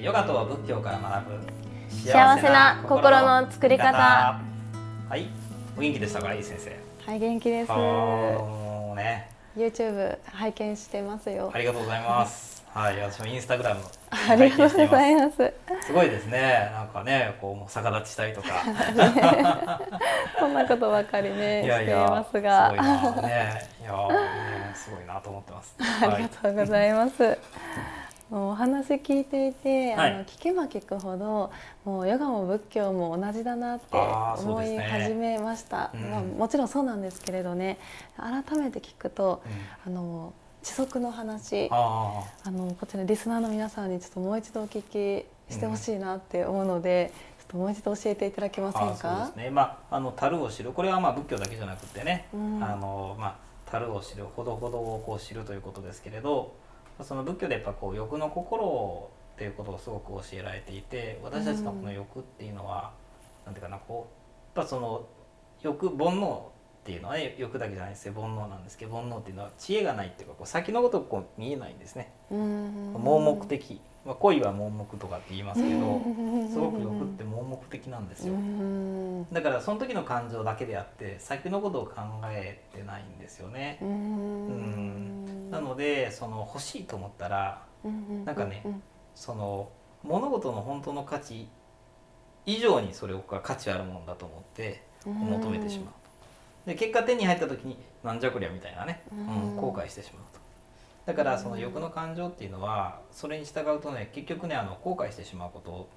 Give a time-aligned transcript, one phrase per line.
[0.00, 1.34] ヨガとは仏教から学ぶ
[1.90, 3.92] 幸せな心の作り方。
[3.92, 5.28] はい。
[5.76, 6.74] お元気でしたかいい先生。
[7.04, 7.70] はい元気です。
[7.70, 9.28] もうね。
[9.54, 11.50] YouTube 拝見してますよ。
[11.52, 12.64] ありがとうございます。
[12.72, 15.36] はい私もインスタグラムありがとうございます。
[15.86, 15.92] す。
[15.92, 16.70] ごいですね。
[16.72, 18.48] なんかねこうもう逆立ちしたりとか。
[20.38, 22.70] こんなことばかりねいやいやしていますが。
[22.70, 23.28] すごいな。
[23.28, 23.68] ね。
[23.82, 25.76] いやねすごいなと思ってます。
[26.00, 27.38] ありがとうございます、もう
[28.32, 31.50] お話聞いていて、はい、あの聞けば聞くほど
[31.84, 37.78] もうヨガも仏教も同じだなって思い始めました、ねうん、まあ、もちろんそうなんですけれどね。
[38.16, 39.42] 改めて聞くと、
[39.86, 41.68] うん、あの知足の話。
[41.72, 48.96] あのこちらリスナーの皆さんにちょっともう一度お聞きしてほしいなって思うので、うん、ちょっともう一度教えていただけませんか？
[48.96, 49.50] そうですね。
[49.50, 50.70] まああの樽を知る。
[50.72, 52.36] これはまあ仏教だけじゃなくてね、あ
[52.76, 53.34] のまあ
[53.68, 54.26] 樽を知る。
[54.36, 56.54] ほどほどをこう知るということですけれど。
[57.04, 62.92] その仏教でやっぱこう欲の心っていうことをすごく教えられていて私たちのこの欲っていうのは、
[63.40, 64.08] うん、なんていうかなこ
[64.54, 65.06] うやっぱその
[65.62, 66.42] 欲煩悩っ
[66.84, 68.14] ていうのは、ね、欲だけじゃないですよ。
[68.14, 72.12] 煩悩なんですけど煩悩っていうのは知恵がないっていうかこう先のことこう見えないんですね。
[72.30, 73.80] 盲目的。
[74.04, 76.00] まあ、恋は盲目とかって言いますけど
[76.50, 78.34] すごく欲って盲目的なんですよ。
[79.30, 83.78] だからその時の感情だけであって先のことを考えてないんですよね。
[83.82, 87.62] うんなのでその欲しいと思ったら
[88.24, 88.64] なんかね
[89.14, 89.70] その
[90.02, 91.48] 物事の本当の価値
[92.46, 100.40] 以上にそれが価値あるものだと思って求めてしまうで結果手に入った時になんじゃこりゃみたいなね、うん、後悔してしまうと。
[101.06, 105.88] だからその欲の感情っていうのはそれに従うとね結局ねあの後悔してしまうこと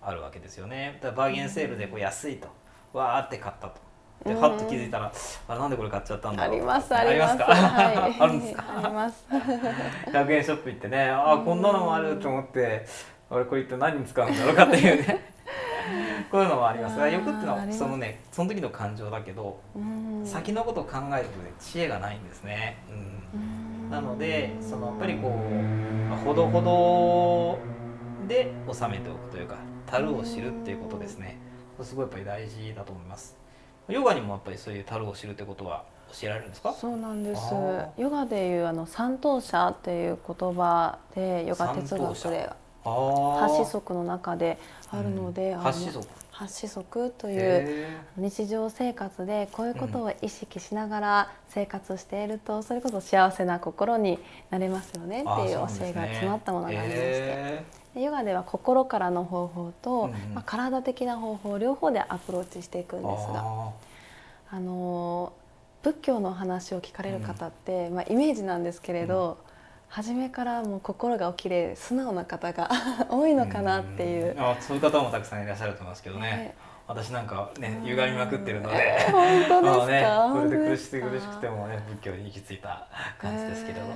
[0.00, 0.98] あるわけですよね。
[1.02, 2.48] だからバーゲンセールでこう安いと
[2.92, 3.80] わーって買ったと
[4.24, 5.12] ではっと気づいたら、
[5.48, 6.56] あれなんでこれ買っちゃったんだろう。
[6.56, 8.64] ありますありますか、はい、あるんですか？
[8.82, 9.24] あります。
[10.12, 12.86] 100円ショップ行ってねあこんなのもあると思って
[13.30, 15.32] 俺これ一体何に使うんだろうかっていうね。
[16.30, 16.96] こういうのもあります。
[16.96, 19.60] が欲っていうのはそのねその時の感情だけど
[20.24, 22.78] 先のことを考えるとね知恵がないんですね、
[23.34, 23.90] うん。
[23.90, 25.54] なのでそのやっぱりこう、
[26.08, 29.56] まあ、ほどほどで収めておくというか
[29.86, 31.36] 樽を知るっていうことですね。
[31.82, 33.36] すごいやっぱり大事だと思います
[33.88, 36.72] ヨガにもやっぱりそういう樽を知るってことは教えられるんですか？
[36.72, 37.42] そうなんです。
[37.96, 42.50] ヨガでいうあの三等者っていう言葉でヨガ哲学で
[42.84, 44.58] 八子則の中で
[44.90, 46.06] あるので、うん、八子則。
[46.30, 54.18] 八子則という日常生活でこういうことを意識しながら生活しているとそれこそ幸せな心に
[54.50, 57.81] なれますよねっていう教えが詰まったものがありまして。
[57.94, 63.72] ヨガでは心からの方法と、まあ、体的な方法両方でアプローチしていくんですが
[64.50, 65.32] あの
[65.82, 69.36] 仏教の話を聞かれる方って、まあ、イメージなんですけれど、
[69.88, 72.70] 初めからもう心がおきれい素直な方が
[73.10, 74.34] 多いのかなっていう。
[74.38, 76.54] あそういう方もたくさんいらっしゃると思いますけどね、
[76.86, 78.76] 私なんかね歪みまくってるので。
[79.10, 82.86] 本当ですか、 ね、これで苦しくて苦しくてもね仏教に行き着いた
[83.18, 83.86] 感じですけれど。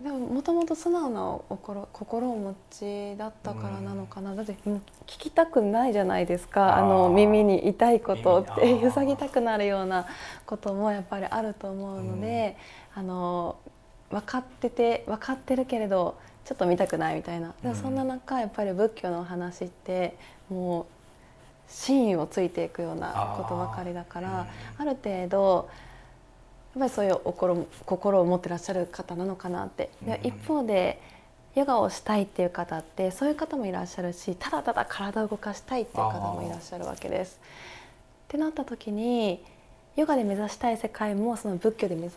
[0.00, 6.76] でももともと素直な心心をお持ちだったからなのかな、だって聞きたくないじゃないですか。
[6.76, 10.06] あの耳に痛いことって塞 ぎたくなるような
[10.46, 12.56] こともやっぱりあると思うので、
[12.94, 13.56] あの
[14.10, 17.54] 分かってて分かってるけれどちょっと見たくないみたいな。
[17.62, 20.16] でもそんな中やっぱり仏教の話って
[20.48, 20.86] もう
[21.68, 24.46] 真意をついていくようなことばかりだから
[24.78, 25.91] あ,、る程度や
[26.78, 29.90] っぱりそういう心心を持ってらっしゃる方なのかなって。
[30.02, 31.00] で一方で
[31.54, 37.38] ヨガをしたいっていう方ってそういう方もいらっしゃるしただただ体を動かしたいっていう方もいらっしゃるわけです。
[38.24, 39.44] ってなった時に
[39.96, 42.14] ヨガで目指したい世界もその仏教で目指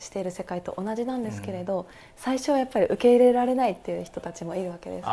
[0.00, 1.86] している世界と同じなんですけれど、うん、
[2.16, 5.08] 最初はやっぱり受け入れられないっていう人たちもいるわけです。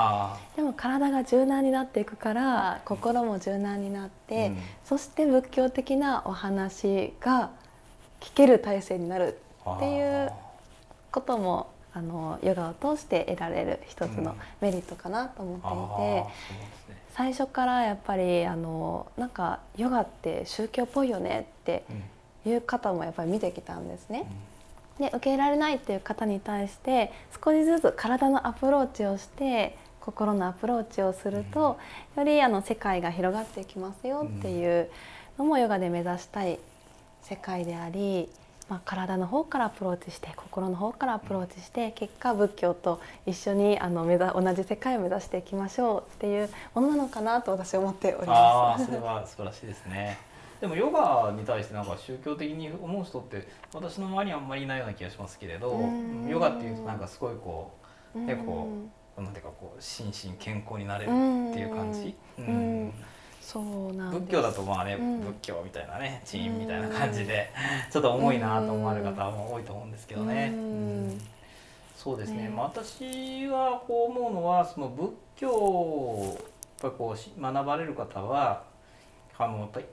[0.56, 7.52] でも体が柔軟になっていくから心も柔軟になって、うん、そして仏教的なお話が
[8.20, 9.40] 聞ける体制になる
[9.78, 10.32] っていう
[11.12, 21.84] こともあのヨガを通して得られる一つのメリットかなと思っていて、うん、最初からやっぱりあのなんかヨガって宗教っぽいよねって
[22.46, 24.26] いう方もやっぱり見てきたんですね。
[25.00, 27.12] で受け入れられないっていう方に対して
[27.44, 31.78] 少しずつ体のアプローチをして心のアプローチをすると
[32.18, 34.90] よりあの世界が広がっていきますよっていう
[35.38, 36.60] のもヨガで目指したい
[37.24, 38.30] 世界であり、
[38.70, 48.84] まあ、体の方からアプローチして心の方からアプローチして結果仏教と一緒にあの目指同じ世界を目指していきましょうっていうものなのかなと私は思っております。
[48.84, 50.18] あそれは素晴らしいですね。
[50.62, 55.80] でもヨガに対してなんか宗教的に思う人って私の周りにあんまりいないような気がしますけれど
[56.28, 57.72] ヨガっていうとなんかすごいこ
[58.14, 58.68] う結構
[59.18, 61.14] なんていうかこ心身健康になれるっ
[61.54, 62.16] ていう感じ。
[62.38, 62.46] うん。
[62.46, 62.50] う
[62.88, 62.94] ん
[63.50, 67.50] そうなん仏教だとまあね、うん、仏教みたいなね寺院みたいな感じで、
[67.90, 70.52] ちょっと重いなと思われる方も多いと思うんですけどね。
[70.54, 71.22] うん。
[71.96, 72.50] そうですね、ね。
[72.50, 76.38] まあ、私はこう思うのはその仏教を
[76.84, 78.62] やっぱこう学ばれる方は
[79.36, 79.86] あのやっぱり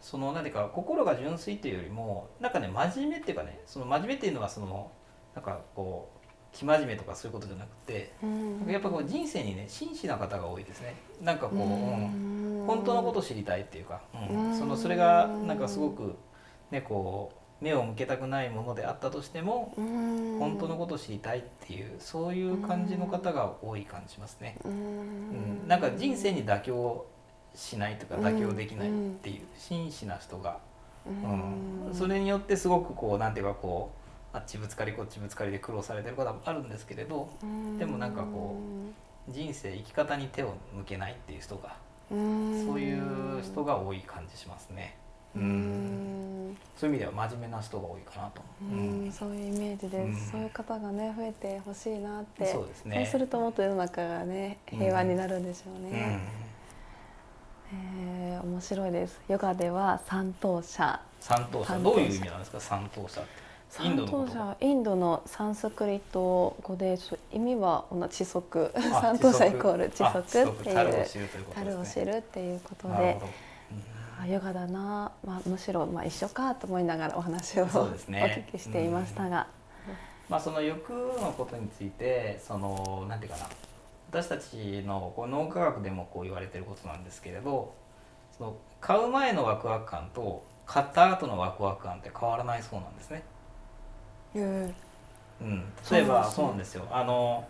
[0.00, 4.90] その何か心が純粋というよりもなんかね真面目っていうかねその真面目っていうのはその
[5.36, 6.17] なんかこう
[6.52, 10.96] 生真面目とかそういうことじゃなくて、うん、やっぱこう人生にね真摯な方が多いですね。
[11.22, 14.00] なんかこう、うん、本当のことを知りたいっていうか、
[14.30, 16.16] うん、そのそれがなんかすごく
[16.70, 24.58] ねこう目を向けたくないものであったとしても、本当のことを知りたいっていうそういう感じの方が多い感じしますね。
[24.64, 25.66] うん。
[25.66, 27.06] なんか人生に妥協
[27.54, 30.58] しないとか妥協できないっていう真摯な人が、
[31.04, 33.97] うん、それによってすごくこうなんていうかこう
[34.32, 37.28] あっちぶつかりこっちぶつかりで苦労されてる方もあるんですけれど
[37.78, 38.56] でもなんかこ
[39.28, 41.76] う人生生き方に手を向けないっていう人が
[42.10, 42.20] そう
[42.80, 44.96] いう人が多い感じしますね。
[45.36, 46.56] うん。
[46.76, 52.96] そういう意味では真面目な人が多いかなと、うん、そういうイメージです、そういう方がね増えてほしいなってそうですね。
[52.96, 56.20] そうするともっと世の中がね平和になるんでしょうね、
[57.74, 59.20] えー、面白いです。
[59.28, 62.60] ヨガでは三等者三等者どういう意味なんですか？
[62.60, 63.30] 三等者って
[63.84, 66.98] インドのインドのサンスクリット語で
[67.32, 70.42] 意味は同じ則 三等者イコール知足。
[70.42, 71.06] っていう。
[71.54, 73.20] 樽を知るっていうことで。
[74.26, 77.66] ヨガだな、まあ、むしろまあ一緒かと思いながらお話を、
[78.08, 79.46] ね、お聞きしていましたが、
[80.28, 83.48] まあ、その欲のことについてそのなんていうかな。
[84.10, 87.74] 私たちのこう脳科学でもこう言われてることなんですけれど
[88.36, 93.22] その買う前のワクワク感と買った後のワクワク感って変わらないそうなんですね。
[94.34, 94.40] う
[95.44, 96.86] ん、例えばそうなんですよ。
[96.90, 97.46] あの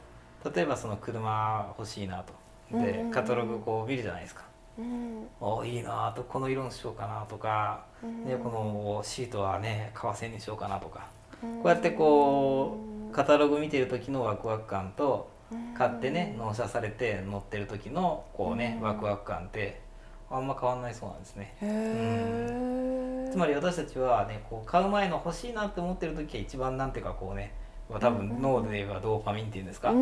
[0.55, 2.33] 例えばその車欲しいなと。
[2.71, 4.45] で、カタログこう見るじゃないですか。
[4.79, 6.23] うん、おいいなと。
[6.23, 11.07] この色にしようかなとか、うん、ね、このシートはね革製にしようかなとか、
[11.43, 12.79] うん、こうやってこ
[13.11, 15.31] うカタログ見てる時のワクワク感と
[15.77, 19.81] 買ってね納車されて乗ってる時のこうねワクワク感って
[20.31, 21.57] あんま変わんないそうなんですね。
[21.63, 21.69] うん、
[23.31, 27.53] つまり私たちはねこう買う前の欲しいなって思ってる時は一番なんていうかこうね
[27.91, 29.99] 多分脳で言えばドーパミンっていうんですか、そう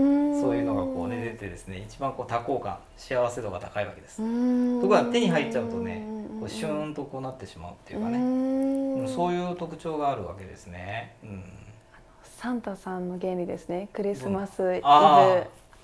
[0.57, 4.17] いうのがこうね出てですね一番こう多幸感幸せ度が高いわけです。
[4.17, 4.29] とこ
[4.83, 6.05] ろが手に入っちゃうとね
[6.41, 11.15] こうシューンとこうなってしまうっていうかね、うそういう特徴があるわけですね。
[11.23, 11.45] うん、
[12.25, 13.89] サンタさんの原理ですね。
[13.93, 14.83] クリスマスイブ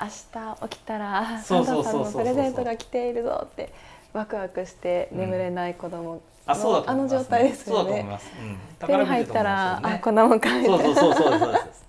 [0.01, 3.73] 明日起きたらサンタさんのプレゼントが来ているぞって
[4.13, 8.07] ワクワクして眠れない子供、うん、あそうだあの状態ですよね。
[8.41, 10.85] うん、手に入ったら、ね、あこんなもんかみたいな。
[10.85, 11.87] そうそうそうそうです。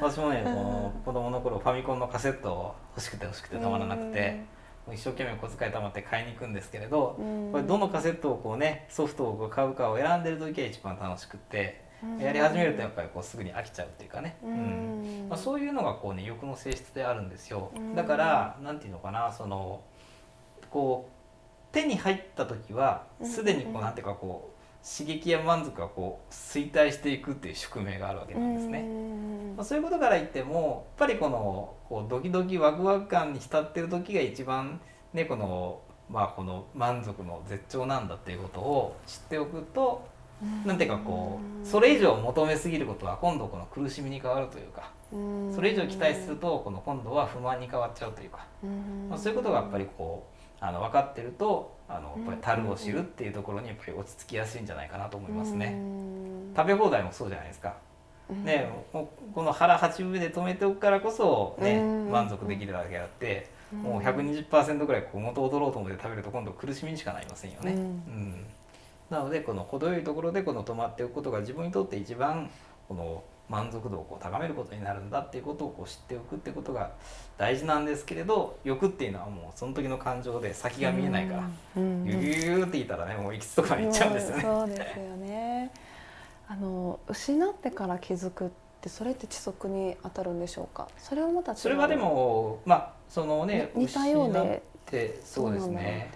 [0.00, 4.44] 私もね、この子供の頃ファミコンのカセットを欲しくて欲しくてたまらなくて、
[4.92, 7.18] 一生懸命小遣い貯まって買いに行くんですけれど、
[7.52, 11.88] これどのカセットをこうねソフトを買うかを選んでる時が一番楽しくて。
[12.20, 15.26] やり始めるとやっぱりこうすぐに飽きちゃうっていうかね、うん。
[15.28, 17.72] まあ、そういうのがこうね欲の性質であるんですよ。
[17.96, 19.80] だからなんていうのかなその
[20.70, 21.17] こう
[21.72, 28.84] 手に入った時はすでにこうなんていうかこう刺激や満足がこう衰退していくっていう宿命があるわけなんですね。
[29.56, 34.80] まあ、そういうことから言ってもやっぱりこのこうドキドキワクワク感に浸ってる時が一番
[35.12, 40.06] ねこのまあこの満足の絶頂なんだっていうことを知っておくと
[40.64, 44.92] なんていうかこうそれ以上求めすぎることは今度この苦しみに変わるというか
[45.54, 48.46] それ以上期待するとこの今度は不満に変わっちゃうというか、
[49.08, 55.80] まあ、そういうことがやっぱりこうあの分かってるとあのやっぱり樽を知るっていうところにやっぱり落ち着きやすいんじゃないかなと思いますね。
[56.56, 57.76] 食べ放題もそうじゃないですか。
[58.30, 59.08] ね、こ
[59.42, 67.72] の腹八分で止めておくからこそ、ね、満足できるだけあって、もう120%ぐらいこう元を取ろうと思って食べると今度苦しみにしかなりませんよね。
[67.72, 68.46] うん、
[69.08, 72.50] なのでこの程よいところでこの止まっておくことが自分にとって一番
[72.86, 76.90] この満足度をこう高めることになるんだっていうことをこう知っておくってことが
[77.38, 84.42] 大事なんですけれど欲っていうのはもうその時の感情で先が見えないから、うん、ゆゆゆって言ったらねもう行きつとかに行っちゃうんですよね。
[84.42, 85.70] そうですよね。
[86.46, 88.50] あの失ってから気づくっ
[88.80, 90.88] てそれって知足に当たるんでしょうか？
[90.98, 94.62] それはまたそれはでもまあそのね似たようで。
[95.24, 96.10] そうですね。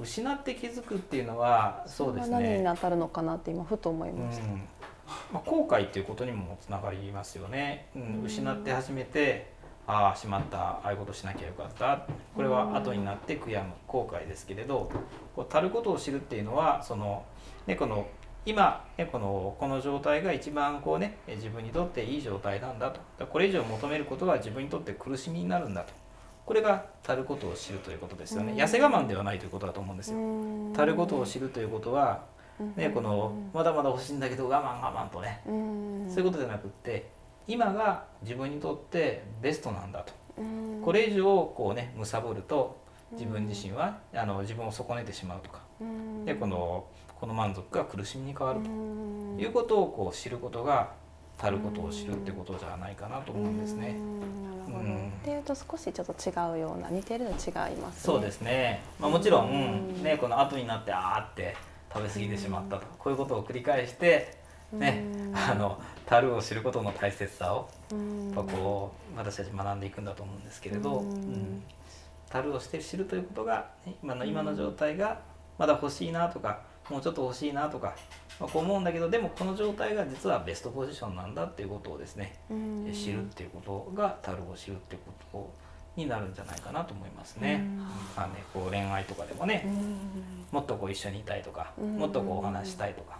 [0.00, 2.32] 失って気づくっていうのはそうですね。
[2.32, 4.44] 何に当たるのかなって今ふと思いました。
[4.44, 4.62] うん
[5.32, 9.50] まあ、後悔っていうことにもつながりますよね、うん、失って初めて
[9.86, 10.58] ああしまった。
[10.58, 12.06] ああいうことしなきゃよかった。
[12.36, 14.90] これは後になって悔やむ後悔ですけれど
[15.34, 17.24] こう足ることを知るっていうのはその、
[17.66, 18.06] ね、この
[18.44, 23.26] 今、ね、このこの状態が一番こう、ね、自分にとっていい状態なんだと。
[23.26, 25.92] これ以上求めることは自分にとって苦しみになるんだと。
[26.44, 30.18] これが足ることを知るということですよね、痩せ我慢ではないということだと思うんですよ、
[30.74, 32.24] 足ることを知るということは、
[32.76, 37.10] ね、このまだまだ欲しいんだけど我慢我慢とね、そういうことじゃなくって
[37.46, 40.12] 今が自分にとってベストなんだと、
[40.84, 41.24] これ以上
[41.56, 42.78] こうね貪ると
[43.12, 45.60] 自分自身はあの自分を損ねてしまうとか、
[46.24, 46.86] でこの
[47.20, 48.70] この満足が苦しみに変わると。
[49.38, 50.90] いうことをこう知ることが
[51.40, 53.94] 足ることを知るってことじゃないかなと思うんですね。
[54.66, 54.78] なるほど。
[54.78, 54.84] っ
[55.24, 58.82] ていうと少しちょっと違うような似てるの違います、ね、そうですね。
[58.98, 61.54] まあもちろんねこの後になってああって
[61.92, 62.86] 食べ過ぎてしまったと。
[62.98, 64.38] こういうことを繰り返して
[64.72, 65.04] ね
[65.34, 71.62] あの樽を知ることの大切さをやっぱこう私たち学んでいくんだと思うんですけれど、うん、
[72.28, 75.20] 樽をして知るということが、ね、今の今の状態が
[75.58, 77.94] まだ欲しいなとかもうちょっと欲しいなとか、
[78.40, 82.38] まあ、こう思うんだけどでもこの状態が実はベストポジションなんだっていうことをですね、
[82.92, 85.67] 知るっていうことが樽を知るっていうこと
[85.98, 87.64] になるんじゃないかなと思いますね。
[88.16, 89.66] まあねこう恋愛とかでもね、
[90.52, 93.18] もっとこう一緒にいたいとか、もっとこうお話したいとか、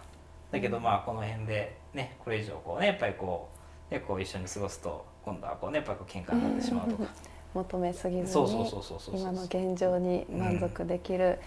[0.51, 3.49] だけどまあこの辺でねこれ以上こうねやっぱりこ
[3.91, 7.03] うねこう一緒に過ごすと今度はこうねやっぱり喧嘩になってしまうとか。
[7.51, 8.71] 求めすぎずに
[9.15, 11.39] 今の現状に満足できる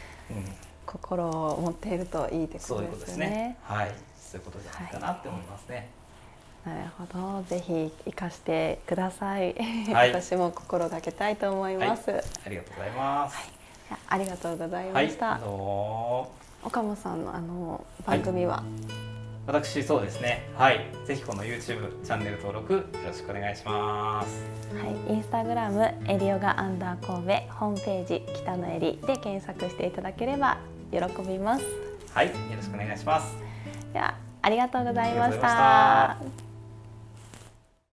[0.84, 2.76] 心を持っているといいですね。
[2.76, 3.56] そういうことですね。
[3.62, 5.90] はい、そういうことじゃないかなって思いますね。
[6.64, 9.54] なるほど、ぜひ生かしてください。
[9.92, 13.36] はい、 私も心がけたいと思います、はい、ありがとうございます。
[13.90, 15.40] はい、ありがとうございました。
[16.64, 18.62] 岡本さんのあの番組は、
[19.46, 20.48] 私そうですね。
[20.56, 20.86] はい。
[21.04, 24.44] ぜひこの YouTube チャンネル登録よろしくお願いします。
[24.72, 25.14] はい。
[25.14, 30.58] インスタグラムエリオガアンダー神戸ホームページ北のエリで検索していただければ
[30.92, 31.64] 喜びます。
[32.14, 32.28] はい。
[32.28, 33.36] よろしくお願いします。
[33.92, 36.51] ではありがとうございました